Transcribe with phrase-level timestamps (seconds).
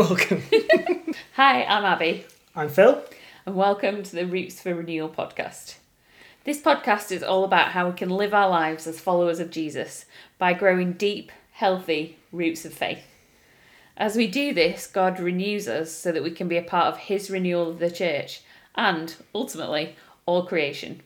[0.00, 0.42] welcome.
[1.36, 2.24] Hi, I'm Abby,
[2.56, 3.04] I'm Phil.
[3.44, 5.74] and welcome to the Roots for Renewal podcast.
[6.44, 10.06] This podcast is all about how we can live our lives as followers of Jesus
[10.38, 13.02] by growing deep, healthy roots of faith.
[13.94, 16.96] As we do this, God renews us so that we can be a part of
[16.96, 18.40] His renewal of the church
[18.74, 21.02] and, ultimately, all creation.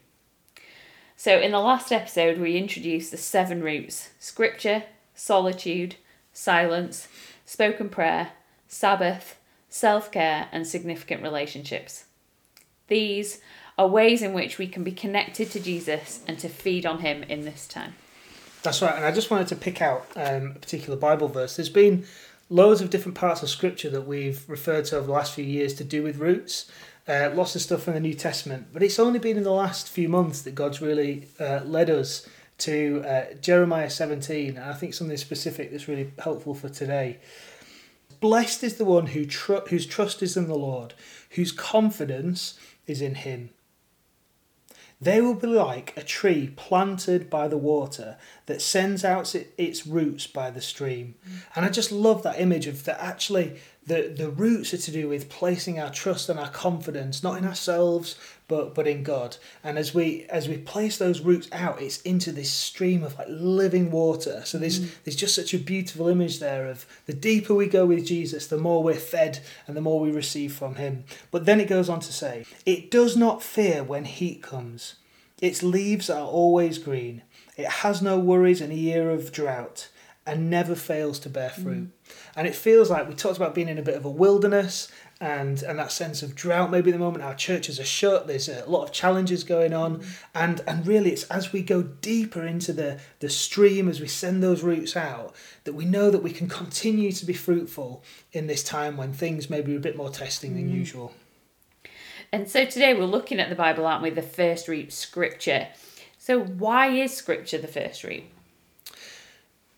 [1.17, 4.85] So, in the last episode, we introduced the seven roots scripture,
[5.17, 5.97] solitude,
[6.33, 7.09] silence,
[7.45, 8.31] spoken prayer,
[8.75, 9.39] Sabbath,
[9.69, 12.07] self care, and significant relationships.
[12.89, 13.41] These
[13.79, 17.23] are ways in which we can be connected to Jesus and to feed on Him
[17.23, 17.95] in this time.
[18.65, 21.55] That's right, and I just wanted to pick out um, a particular Bible verse.
[21.55, 22.05] There's been
[22.51, 25.75] loads of different parts of Scripture that we've referred to over the last few years
[25.75, 26.69] to do with roots.
[27.07, 29.89] Uh, lots of stuff from the New Testament, but it's only been in the last
[29.89, 34.95] few months that God's really uh, led us to uh, Jeremiah 17, and I think
[34.95, 37.19] something specific that's really helpful for today.
[38.25, 40.95] Blessed is the one who tr- whose trust is in the Lord,
[41.33, 43.51] whose confidence is in Him.
[44.99, 50.27] They will be like a tree planted by the water that sends out its roots
[50.27, 51.17] by the stream.
[51.29, 51.43] Mm.
[51.55, 55.09] And I just love that image of that actually the, the roots are to do
[55.09, 58.17] with placing our trust and our confidence, not in ourselves,
[58.49, 59.37] but but in God.
[59.63, 63.29] And as we as we place those roots out, it's into this stream of like
[63.29, 64.43] living water.
[64.45, 64.91] So there's mm.
[65.05, 68.59] there's just such a beautiful image there of the deeper we go with Jesus, the
[68.59, 71.05] more we're fed and the more we receive from him.
[71.31, 74.97] But then it goes on to say, it does not fear when heat comes.
[75.41, 77.23] Its leaves are always green.
[77.57, 79.89] It has no worries in a year of drought
[80.27, 81.85] and never fails to bear fruit.
[81.85, 81.91] Mm.
[82.37, 84.89] And it feels like we talked about being in a bit of a wilderness
[85.21, 88.49] and and that sense of drought maybe at the moment our churches are shut there's
[88.49, 90.17] a lot of challenges going on mm.
[90.35, 94.43] and and really it's as we go deeper into the the stream as we send
[94.43, 98.03] those roots out that we know that we can continue to be fruitful
[98.33, 100.57] in this time when things maybe are a bit more testing mm.
[100.57, 101.13] than usual
[102.33, 105.69] and so today we're looking at the bible aren't we the first root scripture
[106.19, 108.25] so why is scripture the first root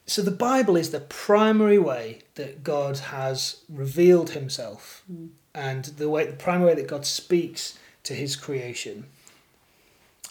[0.06, 5.30] so the Bible is the primary way that God has revealed himself mm.
[5.54, 9.06] and the way the primary way that God speaks to his creation.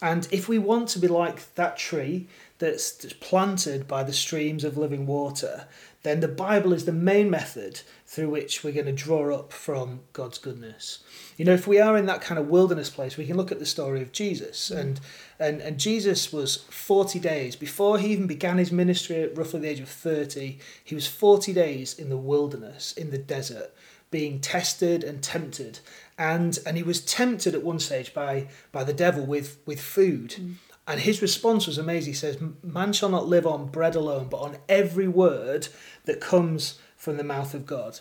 [0.02, 2.28] And if we want to be like that tree
[2.60, 5.68] that's planted by the streams of living water,
[6.04, 10.02] then the Bible is the main method through which we're going to draw up from
[10.14, 11.00] God's goodness.
[11.38, 13.60] You know, if we are in that kind of wilderness place, we can look at
[13.60, 14.70] the story of Jesus.
[14.74, 14.80] Mm.
[14.80, 15.00] And,
[15.40, 19.70] and, and Jesus was 40 days, before he even began his ministry at roughly the
[19.70, 23.74] age of 30, he was 40 days in the wilderness, in the desert,
[24.12, 25.80] being tested and tempted.
[26.18, 30.36] And, and he was tempted at one stage by, by the devil with, with food.
[30.40, 30.54] Mm.
[30.88, 32.14] And his response was amazing.
[32.14, 35.68] He says, Man shall not live on bread alone, but on every word
[36.06, 38.00] that comes from the mouth of God.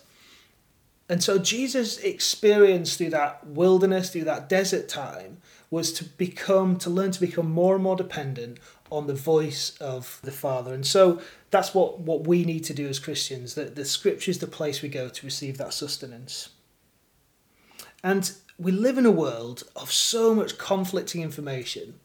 [1.09, 5.39] And so Jesus' experience through that wilderness, through that desert time,
[5.75, 8.61] was to become, to learn to become more and more dependent
[8.93, 10.73] on the voice of the Father.
[10.73, 11.21] And so
[11.51, 14.83] that's what, what we need to do as Christians, that the scripture is the place
[14.83, 16.51] we go to receive that sustenance.
[18.05, 21.99] And we live in a world of so much conflicting information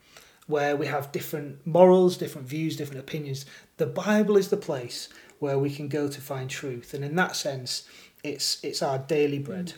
[0.47, 3.46] where we have different morals, different views, different opinions.
[3.78, 6.96] The Bible is the place where we can go to find truth.
[6.96, 7.88] And in that sense,
[8.24, 9.74] it's it's our daily bread.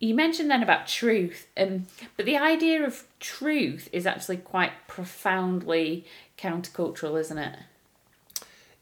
[0.00, 1.86] You mentioned then about truth, um,
[2.16, 6.04] but the idea of truth is actually quite profoundly
[6.38, 7.58] countercultural, isn't it?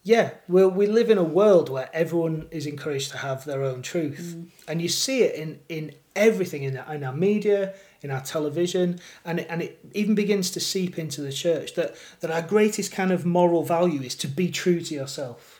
[0.02, 3.82] Yeah, well, we live in a world where everyone is encouraged to have their own
[3.82, 4.46] truth, mm.
[4.68, 9.00] and you see it in in everything in, our, in our media, in our television,
[9.24, 12.92] and it, and it even begins to seep into the church that that our greatest
[12.92, 15.55] kind of moral value is to be true to yourself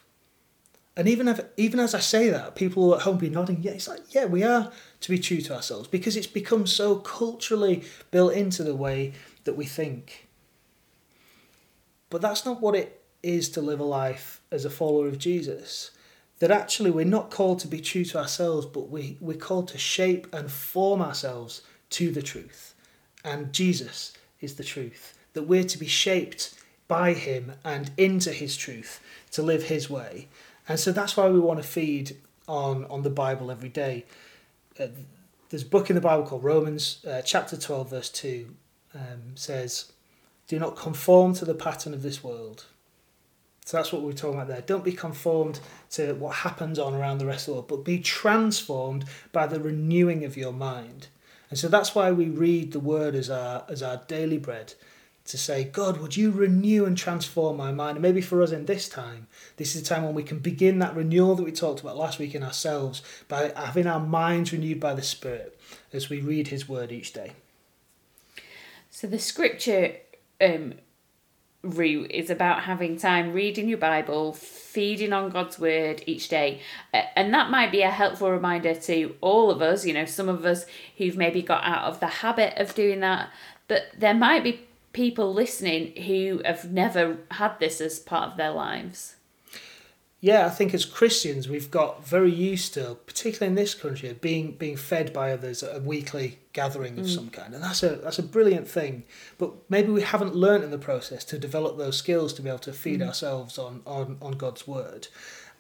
[0.97, 3.63] and even if, even as I say that, people at home be nodding.
[3.63, 6.97] Yeah, it's like yeah, we are to be true to ourselves because it's become so
[6.97, 9.13] culturally built into the way
[9.45, 10.27] that we think.
[12.09, 15.91] But that's not what it is to live a life as a follower of Jesus.
[16.39, 19.79] That actually we're not called to be true to ourselves, but we, we're called to
[19.79, 22.75] shape and form ourselves to the truth.
[23.25, 25.15] And Jesus is the truth.
[25.33, 26.55] That we're to be shaped
[26.89, 29.01] by Him and into His truth
[29.33, 30.29] to live His way.
[30.69, 32.17] And so that's why we want to feed
[32.49, 34.05] on, on the Bible every day.
[34.79, 34.89] Uh,
[35.51, 38.55] there's a book in the Bible called Romans, uh, chapter 12, verse 2,
[38.95, 39.01] um,
[39.37, 39.93] says,
[40.49, 42.65] Do not conform to the pattern of this world.
[43.65, 44.61] So that's what we're talking about there.
[44.61, 45.59] Don't be conformed
[45.91, 49.61] to what happens on around the rest of the world, but be transformed by the
[49.61, 51.09] renewing of your mind.
[51.51, 54.75] And so that's why we read the word as our as our daily bread,
[55.27, 57.97] to say, God, would you renew and transform my mind?
[57.97, 59.27] And maybe for us in this time,
[59.57, 62.19] this is the time when we can begin that renewal that we talked about last
[62.19, 65.59] week in ourselves by having our minds renewed by the Spirit
[65.93, 67.33] as we read His Word each day.
[68.91, 69.97] So the scripture
[70.41, 70.75] um,
[71.63, 76.61] root is about having time reading your Bible, feeding on God's word each day.
[76.93, 80.45] And that might be a helpful reminder to all of us, you know, some of
[80.45, 83.31] us who've maybe got out of the habit of doing that,
[83.69, 84.66] but there might be
[84.97, 89.17] people listening who have never had this as part of their lives
[90.21, 94.53] yeah, I think as Christians we've got very used to, particularly in this country, being
[94.53, 97.15] being fed by others at a weekly gathering of mm.
[97.15, 99.05] some kind, and that's a that's a brilliant thing.
[99.37, 102.59] But maybe we haven't learned in the process to develop those skills to be able
[102.61, 103.07] to feed mm.
[103.07, 105.09] ourselves on, on on God's word,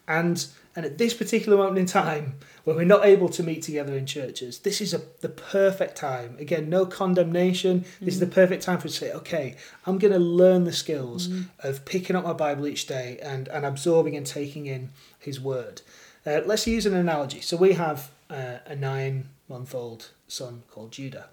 [0.08, 2.34] and and at this particular moment in time,
[2.64, 6.36] when we're not able to meet together in churches, this is a, the perfect time.
[6.38, 7.80] Again, no condemnation.
[7.80, 8.04] Mm-hmm.
[8.04, 8.32] This is the mm.
[8.32, 9.56] perfect time for us to say, okay,
[9.86, 11.66] I'm going to learn the skills mm-hmm.
[11.66, 15.80] of picking up my Bible each day and, and absorbing and taking in His Word.
[16.26, 17.40] Uh, let's use an analogy.
[17.40, 21.28] So we have uh, a nine month old son called Judah.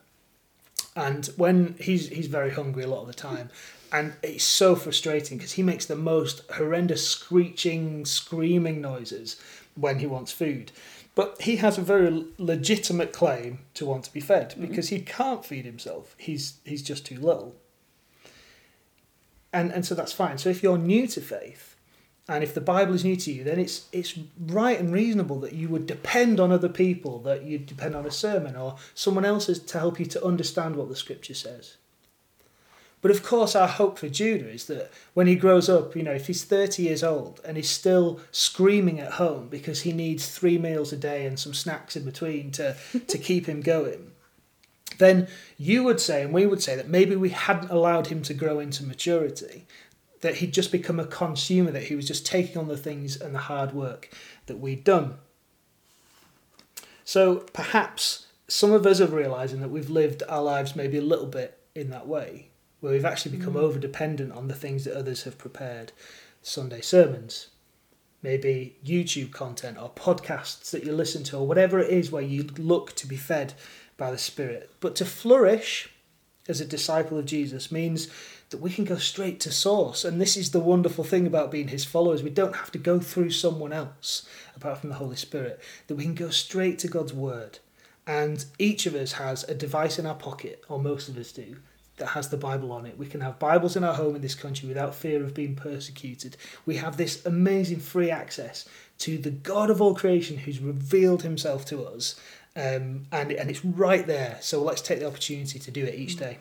[0.95, 3.49] And when he's he's very hungry a lot of the time,
[3.91, 9.39] and it's so frustrating because he makes the most horrendous screeching, screaming noises
[9.75, 10.71] when he wants food.
[11.15, 14.61] But he has a very legitimate claim to want to be fed mm-hmm.
[14.61, 16.15] because he can't feed himself.
[16.17, 17.55] He's he's just too little.
[19.51, 20.37] And and so that's fine.
[20.37, 21.75] So if you're new to faith,
[22.27, 25.53] and if the Bible is new to you, then it's it's right and reasonable that
[25.53, 29.59] you would depend on other people, that you depend on a sermon or someone else's
[29.59, 31.75] to help you to understand what the scripture says.
[33.01, 36.13] But of course, our hope for Judah is that when he grows up, you know,
[36.13, 40.57] if he's 30 years old and he's still screaming at home because he needs three
[40.57, 42.77] meals a day and some snacks in between to,
[43.07, 44.11] to keep him going,
[44.99, 45.27] then
[45.57, 48.59] you would say, and we would say, that maybe we hadn't allowed him to grow
[48.59, 49.65] into maturity,
[50.23, 53.35] that he'd just become a consumer, that he was just taking on the things and
[53.35, 54.09] the hard work
[54.45, 55.15] that we'd done.
[57.03, 61.27] So perhaps some of us are realizing that we've lived our lives maybe a little
[61.27, 62.47] bit in that way
[62.79, 63.59] where we've actually become mm.
[63.59, 65.91] over dependent on the things that others have prepared
[66.41, 67.49] Sunday sermons,
[68.21, 72.43] maybe YouTube content or podcasts that you listen to, or whatever it is where you
[72.57, 73.53] look to be fed
[73.97, 74.71] by the Spirit.
[74.79, 75.89] But to flourish
[76.47, 78.09] as a disciple of Jesus means
[78.53, 80.05] that we can go straight to source.
[80.05, 82.21] And this is the wonderful thing about being his followers.
[82.21, 86.03] We don't have to go through someone else apart from the Holy Spirit, that we
[86.03, 87.57] can go straight to God's word.
[88.05, 91.57] And each of us has a device in our pocket, or most of us do,
[91.97, 92.95] that has the Bible on it.
[92.95, 96.37] We can have Bibles in our home in this country without fear of being persecuted.
[96.63, 98.69] We have this amazing free access
[98.99, 102.21] to the God of all creation who's revealed himself to us.
[102.55, 104.37] Um, and, and it's right there.
[104.41, 106.37] So let's take the opportunity to do it each day.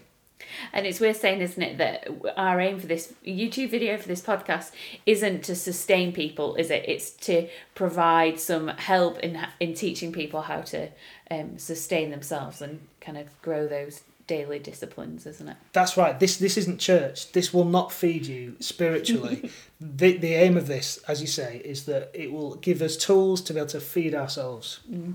[0.73, 4.23] And it's worth saying, isn't it, that our aim for this YouTube video, for this
[4.23, 4.73] podcast,
[5.07, 6.85] isn't to sustain people, is it?
[6.87, 10.89] It's to provide some help in in teaching people how to
[11.31, 15.57] um, sustain themselves and kind of grow those daily disciplines, isn't it?
[15.73, 16.19] That's right.
[16.19, 17.33] This this isn't church.
[17.33, 19.51] This will not feed you spiritually.
[19.81, 23.41] the the aim of this, as you say, is that it will give us tools
[23.43, 24.81] to be able to feed ourselves.
[24.91, 25.15] Mm.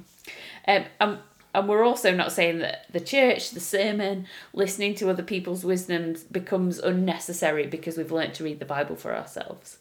[0.67, 1.19] Um, and,
[1.58, 6.24] and we're also not saying that the church, the sermon, listening to other people's wisdoms
[6.24, 9.80] becomes unnecessary because we've learnt to read the Bible for ourselves.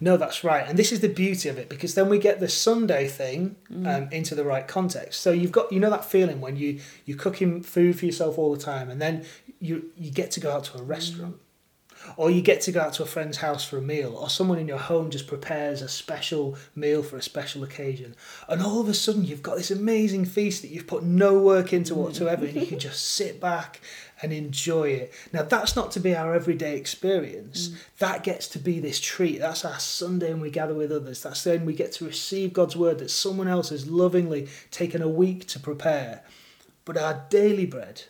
[0.00, 0.66] No, that's right.
[0.66, 3.86] And this is the beauty of it because then we get the Sunday thing mm.
[3.86, 5.20] um, into the right context.
[5.20, 8.54] So you've got, you know, that feeling when you, you're cooking food for yourself all
[8.54, 9.26] the time and then
[9.60, 11.34] you, you get to go out to a restaurant.
[11.34, 11.43] Mm.
[12.16, 14.58] Or you get to go out to a friend's house for a meal, or someone
[14.58, 18.14] in your home just prepares a special meal for a special occasion.
[18.48, 21.72] And all of a sudden, you've got this amazing feast that you've put no work
[21.72, 23.80] into whatsoever, and you can just sit back
[24.22, 25.12] and enjoy it.
[25.32, 27.68] Now, that's not to be our everyday experience.
[27.68, 27.76] Mm.
[27.98, 29.38] That gets to be this treat.
[29.38, 31.22] That's our Sunday and we gather with others.
[31.22, 35.08] That's then we get to receive God's word that someone else has lovingly taken a
[35.08, 36.22] week to prepare.
[36.84, 38.04] But our daily bread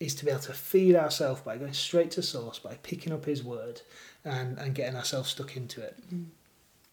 [0.00, 3.24] is to be able to feed ourselves by going straight to source, by picking up
[3.24, 3.82] His word
[4.24, 5.96] and, and getting ourselves stuck into it.
[6.12, 6.26] Mm.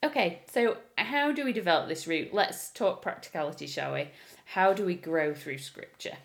[0.04, 2.34] Okay, so how do we develop this root?
[2.34, 4.10] Let's talk practicality, shall we?
[4.46, 6.18] How do we grow through Scripture?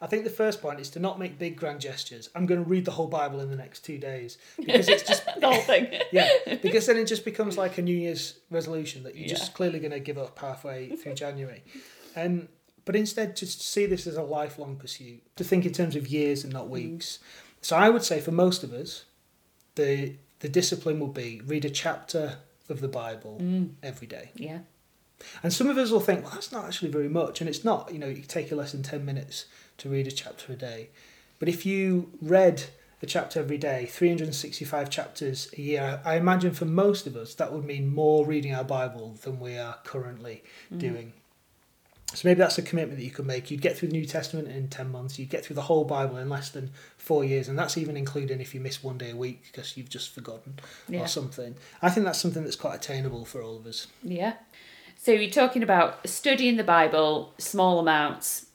[0.00, 2.28] I think the first point is to not make big grand gestures.
[2.34, 5.24] I'm going to read the whole Bible in the next two days because it's just
[5.40, 5.88] the whole thing.
[6.12, 6.28] yeah,
[6.60, 9.34] because then it just becomes like a New Year's resolution that you're yeah.
[9.34, 11.62] just clearly going to give up halfway through January.
[12.16, 12.48] Um,
[12.84, 16.44] but instead, to see this as a lifelong pursuit, to think in terms of years
[16.44, 16.70] and not mm.
[16.70, 17.18] weeks.
[17.18, 17.64] Mm.
[17.64, 19.04] So I would say for most of us,
[19.74, 22.36] the the discipline will be read a chapter
[22.68, 23.70] of the Bible mm.
[23.82, 24.30] every day.
[24.34, 24.58] Yeah.
[25.42, 27.92] And some of us will think, well, that's not actually very much, and it's not.
[27.92, 29.46] You know, you take a less than ten minutes
[29.78, 30.90] to read a chapter a day.
[31.38, 32.64] But if you read
[33.02, 37.52] a chapter every day, 365 chapters a year, I imagine for most of us that
[37.52, 40.78] would mean more reading our Bible than we are currently Mm.
[40.78, 41.12] doing.
[42.14, 43.50] So maybe that's a commitment that you could make.
[43.50, 46.16] You'd get through the New Testament in 10 months, you'd get through the whole Bible
[46.16, 49.16] in less than four years, and that's even including if you miss one day a
[49.16, 51.00] week because you've just forgotten Yeah.
[51.02, 51.56] or something.
[51.82, 53.88] I think that's something that's quite attainable for all of us.
[54.02, 54.34] Yeah.
[54.96, 58.46] So you're talking about studying the Bible, small amounts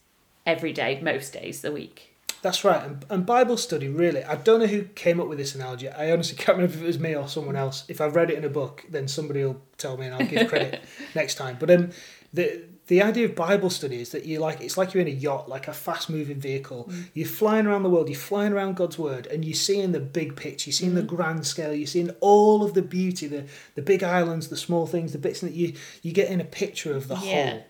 [0.48, 2.06] every day, most days of the week.
[2.42, 4.24] That's right, and, and Bible study really.
[4.24, 5.90] I don't know who came up with this analogy.
[5.90, 7.84] I honestly can't remember if it was me or someone else.
[7.90, 10.48] If I've read it in a book, then somebody will tell me, and I'll give
[10.48, 10.82] credit
[11.16, 11.58] next time.
[11.60, 11.90] But um,
[12.34, 15.12] the the idea of Bible study is that you like it's like you're in a
[15.12, 16.90] yacht, like a fast moving vehicle.
[16.92, 17.06] Mm.
[17.14, 18.10] You're flying around the world.
[18.10, 20.70] You're flying around God's word, and you're seeing the big picture.
[20.70, 21.08] You're seeing the mm.
[21.08, 21.74] grand scale.
[21.74, 25.42] You're seeing all of the beauty, the the big islands, the small things, the bits
[25.42, 27.52] that you you get in a picture of the Yeah.
[27.52, 27.64] whole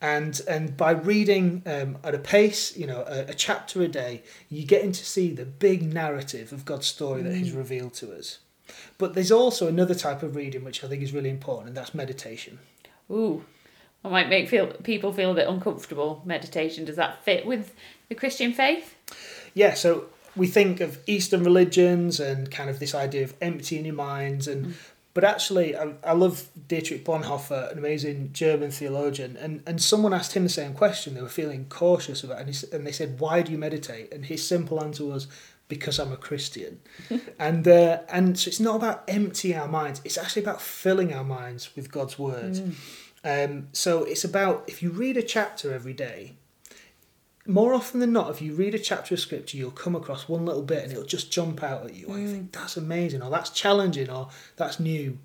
[0.00, 4.22] and and by reading um, at a pace, you know, a, a chapter a day,
[4.48, 7.56] you getting to see the big narrative of God's story that He's mm.
[7.56, 8.38] revealed to us.
[8.98, 11.94] But there's also another type of reading which I think is really important, and that's
[11.94, 12.58] meditation.
[13.10, 13.44] Ooh.
[14.06, 16.22] I might make feel people feel a bit uncomfortable.
[16.24, 17.74] Meditation does that fit with
[18.08, 18.94] the Christian faith?
[19.52, 23.94] Yeah, so we think of Eastern religions and kind of this idea of emptying your
[23.94, 24.74] minds and
[25.16, 30.34] but actually I, I love Dietrich Bonhoeffer, an amazing German theologian, and, and someone asked
[30.34, 31.14] him the same question.
[31.14, 34.12] They were feeling cautious about it, and, he, and they said, Why do you meditate?
[34.12, 35.26] And his simple answer was,
[35.68, 36.80] Because I'm a Christian.
[37.38, 41.24] and uh, and so it's not about emptying our minds, it's actually about filling our
[41.24, 42.74] minds with God's word.
[43.26, 46.36] Um, so it's about if you read a chapter every day,
[47.44, 50.46] more often than not, if you read a chapter of scripture, you'll come across one
[50.46, 52.06] little bit and it'll just jump out at you.
[52.08, 55.18] And you think that's amazing, or that's challenging, or that's new.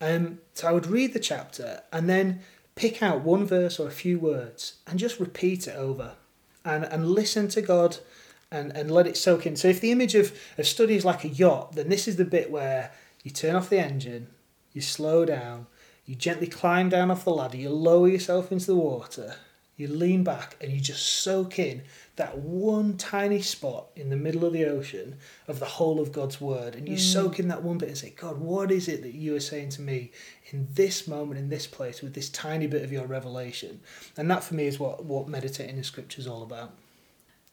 [0.00, 2.40] Um, so I would read the chapter and then
[2.74, 6.16] pick out one verse or a few words and just repeat it over,
[6.64, 7.98] and and listen to God,
[8.50, 9.54] and and let it soak in.
[9.56, 12.24] So if the image of a study is like a yacht, then this is the
[12.24, 14.26] bit where you turn off the engine,
[14.72, 15.66] you slow down,
[16.06, 19.36] you gently climb down off the ladder, you lower yourself into the water,
[19.76, 21.82] you lean back, and you just soak in
[22.14, 25.16] that one tiny spot in the middle of the ocean
[25.48, 26.74] of the whole of God's word.
[26.74, 27.00] And you mm.
[27.00, 29.70] soak in that one bit and say, God, what is it that you are saying
[29.70, 30.12] to me
[30.50, 33.80] in this moment, in this place, with this tiny bit of your revelation?
[34.16, 36.72] And that for me is what, what meditating in scripture is all about.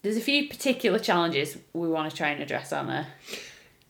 [0.01, 3.07] There's a few particular challenges we want to try and address on there.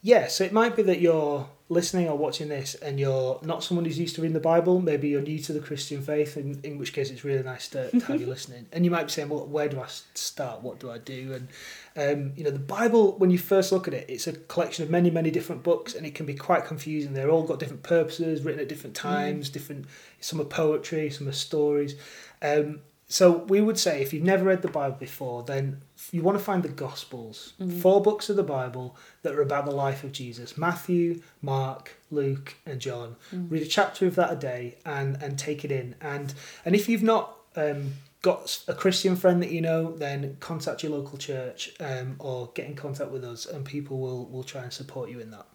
[0.06, 3.86] Yeah, so it might be that you're listening or watching this and you're not someone
[3.86, 4.82] who's used to reading the Bible.
[4.82, 7.90] Maybe you're new to the Christian faith, in, in which case it's really nice to,
[7.90, 8.68] to have you listening.
[8.74, 10.62] And you might be saying, well, where do I start?
[10.62, 11.34] What do I do?
[11.34, 11.48] And,
[11.96, 14.90] um, you know, the Bible, when you first look at it, it's a collection of
[14.90, 17.14] many, many different books and it can be quite confusing.
[17.14, 19.86] They're all got different purposes, written at different times, different,
[20.20, 21.96] some are poetry, some are stories.
[22.42, 22.82] Um,
[23.14, 26.44] so we would say if you've never read the Bible before, then you want to
[26.44, 30.58] find the Gospels, four books of the Bible that are about the life of Jesus:
[30.58, 33.16] Matthew, Mark, Luke, and John.
[33.32, 35.94] Read a chapter of that a day and and take it in.
[36.02, 36.34] And
[36.66, 37.94] and if you've not um,
[38.24, 42.66] got a Christian friend that you know, then contact your local church um, or get
[42.66, 45.46] in contact with us, and people will will try and support you in that.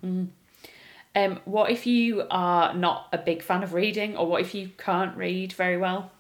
[1.16, 4.70] Um, what if you are not a big fan of reading, or what if you
[4.78, 6.12] can't read very well?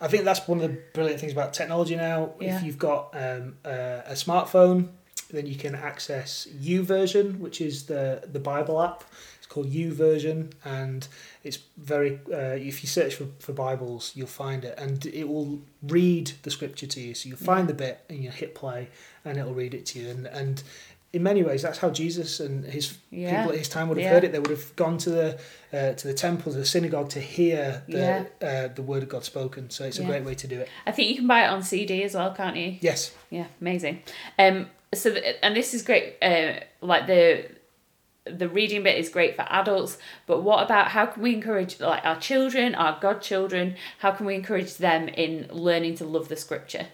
[0.00, 2.32] I think that's one of the brilliant things about technology now.
[2.40, 2.56] Yeah.
[2.56, 4.88] If you've got um, a, a smartphone,
[5.30, 9.04] then you can access YouVersion, which is the the Bible app.
[9.38, 11.08] It's called YouVersion, and
[11.42, 12.20] it's very.
[12.32, 16.50] Uh, if you search for, for Bibles, you'll find it, and it will read the
[16.50, 17.14] scripture to you.
[17.14, 18.88] So you'll find the bit, and you hit play,
[19.24, 20.10] and it'll read it to you.
[20.10, 20.62] And and
[21.12, 23.36] in many ways, that's how Jesus and his Yeah.
[23.42, 24.10] people at his time would have Yeah.
[24.12, 24.32] heard it.
[24.32, 25.38] They would have gone to the
[25.72, 29.24] uh, to the temple, to the synagogue, to hear the uh, the word of God
[29.24, 29.70] spoken.
[29.70, 30.68] So it's a great way to do it.
[30.86, 32.76] I think you can buy it on CD as well, can't you?
[32.80, 33.12] Yes.
[33.30, 34.02] Yeah, amazing.
[34.38, 36.16] Um, so th- and this is great.
[36.22, 37.46] Uh, like the
[38.24, 42.04] the reading bit is great for adults, but what about how can we encourage like
[42.04, 43.74] our children, our godchildren?
[43.98, 46.86] How can we encourage them in learning to love the scripture?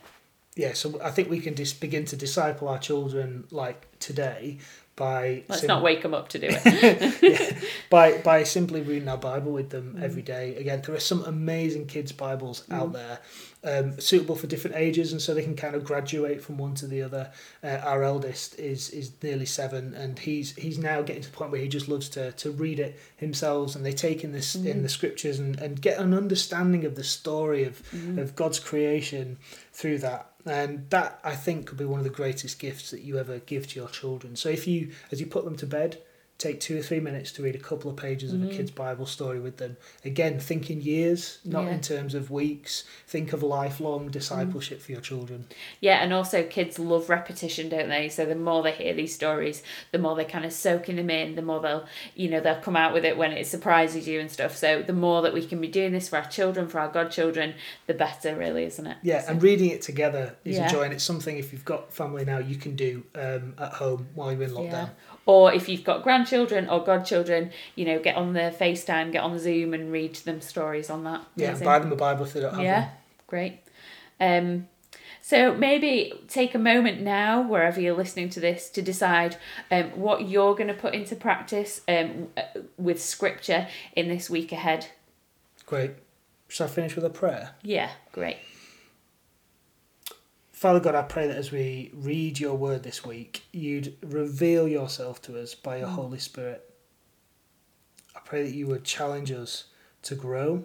[0.57, 4.59] Yeah, so I think we can just begin to disciple our children like today
[4.97, 7.57] by Let's sim- not wake them up to do it.
[7.91, 10.03] by by simply reading our Bible with them Mm.
[10.03, 10.57] every day.
[10.57, 13.21] Again, there are some amazing kids' Bibles out there,
[13.63, 16.87] um, suitable for different ages, and so they can kind of graduate from one to
[16.89, 17.31] the other.
[17.63, 21.53] Uh, our eldest is is nearly seven, and he's he's now getting to the point
[21.53, 24.67] where he just loves to to read it himself, and they take in this Mm.
[24.67, 28.19] in the scriptures and, and get an understanding of the story of Mm.
[28.19, 29.39] of God's creation
[29.79, 30.33] through that.
[30.45, 33.69] And that I think could be one of the greatest gifts that you ever give
[33.69, 34.35] to your children.
[34.35, 36.03] So if you, as you put them to bed,
[36.39, 38.53] take two or three minutes to read a couple of pages of Mhm.
[38.53, 39.77] a kid's Bible story with them.
[40.05, 41.73] Again, think in years, not Yeah.
[41.73, 42.85] in terms of weeks.
[43.09, 45.47] Think of lifelong discipleship for your children.
[45.81, 48.09] Yeah, and also kids love repetition, don't they?
[48.09, 51.35] So the more they hear these stories, the more they're kind of soaking them in,
[51.35, 54.31] the more they'll, you know, they'll come out with it when it surprises you and
[54.31, 54.57] stuff.
[54.57, 57.55] So the more that we can be doing this for our children, for our godchildren,
[57.89, 58.97] the better, really, isn't it?
[59.03, 60.69] Yeah, So- and reading it together is Yeah.
[60.69, 63.73] a joy, and it's something if you've got family now you can do um, at
[63.73, 64.71] home while you're in lockdown.
[64.71, 64.89] Yeah.
[65.29, 69.35] Or if you've got grandchildren or godchildren, you know, get on the FaceTime, get on
[69.35, 71.21] the Zoom and read them stories on that.
[71.37, 71.65] Yeah, Amazing.
[71.67, 72.89] buy them a Bible if they don't have Yeah,
[73.27, 73.59] great.
[74.19, 74.69] Um,
[75.21, 79.37] so maybe take a moment now, wherever you're listening to this, to decide
[79.71, 82.45] um, what you're going to put into practice um, uh,
[82.79, 84.87] with scripture in this week ahead.
[85.67, 85.91] Great.
[86.49, 87.51] Shall I finish with a prayer?
[87.63, 88.39] Yeah, great.
[90.59, 95.23] Father God, I pray that as we read your word this week, you'd reveal yourself
[95.23, 95.95] to us by your Mm.
[95.95, 96.75] Holy Spirit.
[98.17, 99.67] I pray that you would challenge us
[100.03, 100.65] to grow,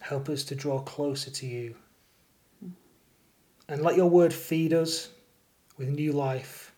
[0.00, 1.76] help us to draw closer to you,
[3.66, 5.08] and let your word feed us
[5.78, 6.74] with new life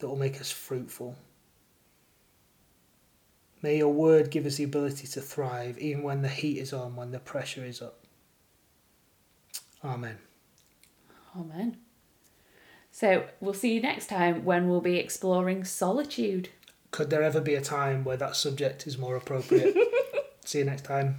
[0.00, 1.16] that will make us fruitful.
[3.62, 6.96] May your word give us the ability to thrive even when the heat is on,
[6.96, 8.04] when the pressure is up.
[9.82, 10.18] Amen.
[11.38, 11.76] Amen.
[12.90, 16.50] So we'll see you next time when we'll be exploring solitude.
[16.92, 19.76] Could there ever be a time where that subject is more appropriate?
[20.44, 21.16] See you next time.